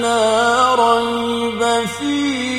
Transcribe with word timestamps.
لا 0.00 0.74
ريب 0.74 1.86
فيه. 1.86 2.49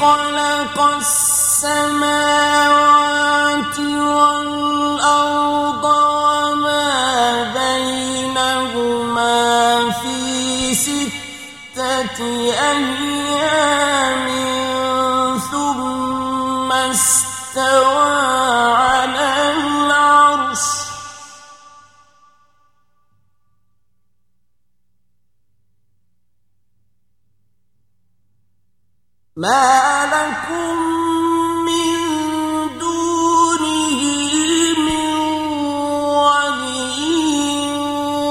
خلق 0.00 0.80
السماوات 0.80 1.68
والأرض 3.78 5.84
وما 5.84 7.52
بينهما 7.54 9.34
في 9.90 10.74
ستة 10.74 12.18
أيام. 12.20 13.23
ما 29.44 30.08
لكم 30.12 30.76
من 31.64 31.98
دونه 32.78 34.00
من 34.78 35.16
ولي 36.16 37.68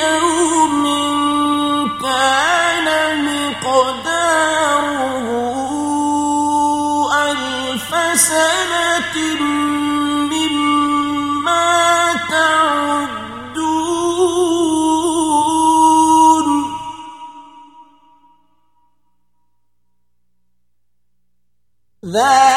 يوم 0.00 0.84
كان 2.02 2.88
مقداره 3.24 5.28
ألف 7.30 7.90
سنة 8.20 9.16
ذلك 22.12 22.47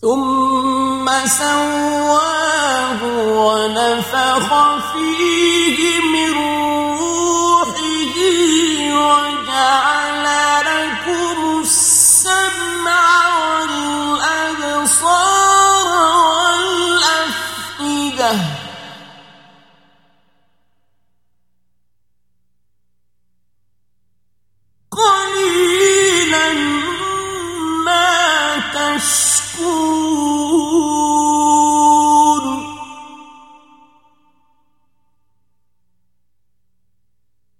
ثم 0.00 1.06
سواه 1.26 3.02
ونفخ 3.02 4.48
فيه 4.92 5.78
من 6.12 6.32
روحه 6.98 8.16
وجعل 8.92 10.05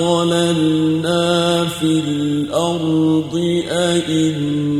ضللنا 0.00 1.64
في 1.64 2.00
الأرض 2.08 3.34
أإنا 3.68 4.72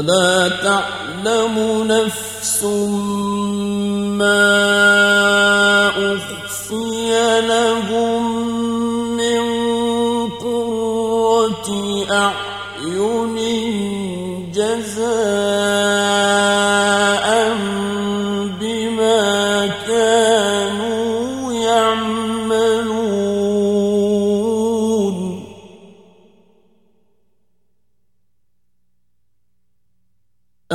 فلا 0.00 0.48
تعلم 0.48 1.84
نفس 1.92 2.64
ما 2.64 3.19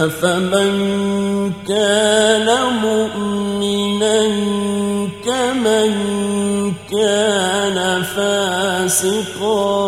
أفمن 0.06 1.54
كان 1.68 2.48
مؤمنا 2.84 4.22
كمن 5.26 5.94
كان 6.92 8.04
فاسقا 8.04 9.84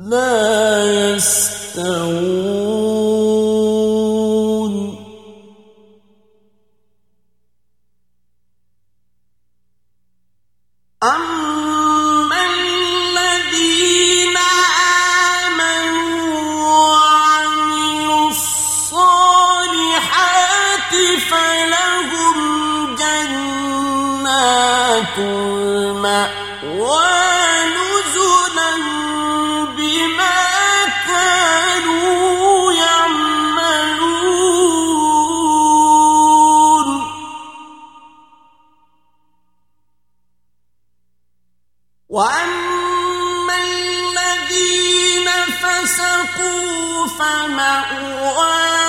لا 0.00 0.84
يستوون 1.14 2.19
وأما 42.10 43.54
الذين 43.54 45.28
فسقوا 45.62 47.06
فمأواهم 47.06 48.79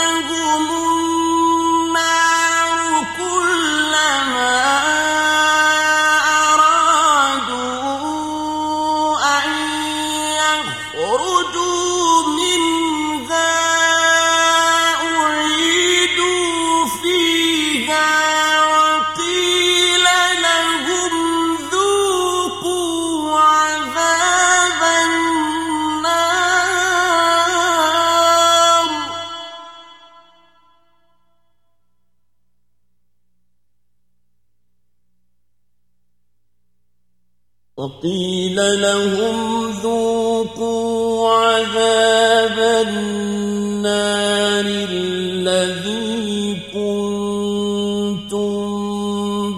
وقيل 37.82 38.58
لهم 38.82 39.72
ذوقوا 39.82 41.30
عذاب 41.30 42.58
النار 42.88 44.66
الذي 44.66 46.62
كنتم 46.74 48.52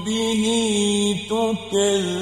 به 0.03 0.43
تكذبون. 1.29 2.13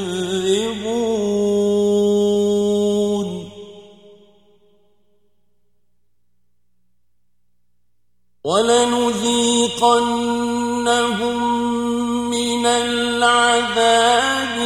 ولنذيقنهم 8.44 9.22
من 12.30 12.66
العذاب 12.66 14.61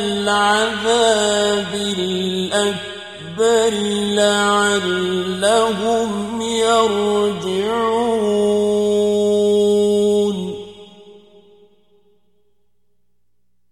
العذاب 0.00 1.72
الأكبر 1.98 3.70
لعلهم 4.20 6.10
يرجعون. 6.42 8.04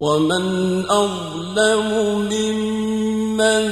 ومن 0.02 0.44
أظلم 0.90 1.88
ممن 2.32 3.64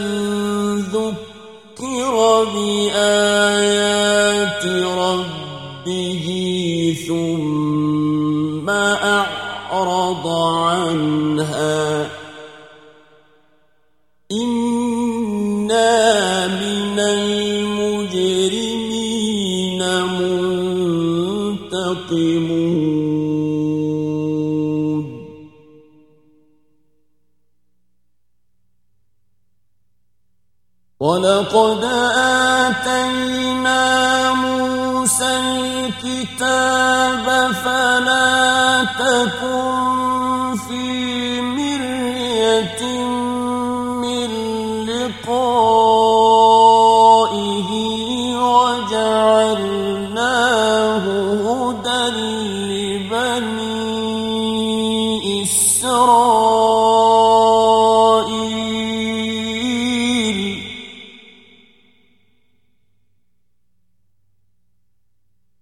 ذكر 0.95 2.15
بآيات 2.55 3.85
ربه 5.05 6.27
ثم 7.09 7.50
ولقد 31.01 31.85
آتينا 32.65 34.33
موسى 34.33 35.37
الكتاب 36.05 37.27
فلا 37.65 38.85
تكن 38.99 39.80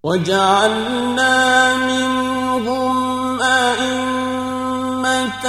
وجعلنا 0.09 1.37
منهم 1.77 2.97
أئمة 3.43 5.45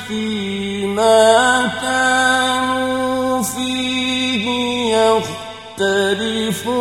فيما 0.07 1.67
كانوا 1.81 3.43
فيه 3.43 4.45
يختلفون. 5.77 6.74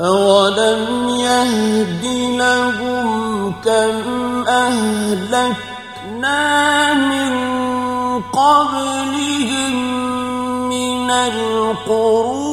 أولم 0.00 1.08
يهد 1.08 2.04
لهم 2.38 2.91
كم 3.64 4.44
أهلكنا 4.48 6.38
من 6.94 7.32
قبلهم 8.22 9.74
من 10.68 11.10
القرون 11.10 12.52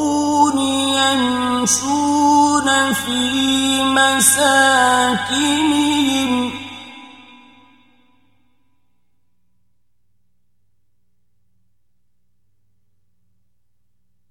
يمشون 0.99 2.67
في 2.93 3.83
مساكنهم. 3.83 5.49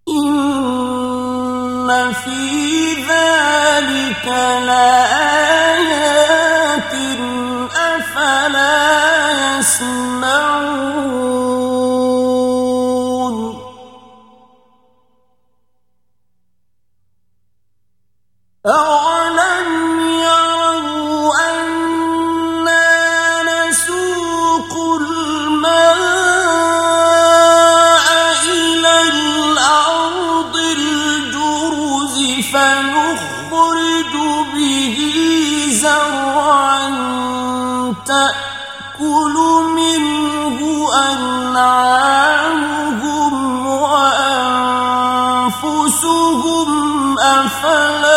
إن 0.08 1.88
في 2.12 2.94
ذلك 2.94 4.26
لآيات 4.66 4.98
زرعا 35.88 36.88
تأكل 38.07 39.37
منه 39.76 40.59
أنعامهم 41.12 42.54
وأنفسهم 45.88 47.18
أفلا 47.18 48.08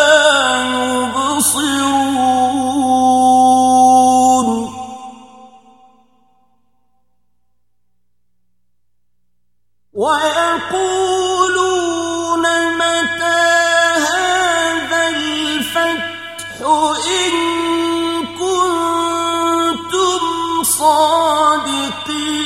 Happy. 22.04 22.41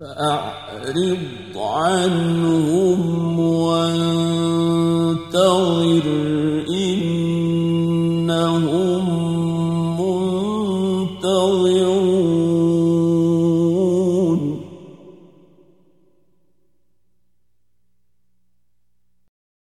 فأعرض 0.00 1.18
وانظر 1.54 2.69